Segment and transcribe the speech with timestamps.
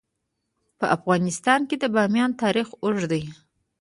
[0.79, 3.23] په افغانستان کې د بامیان تاریخ اوږد دی.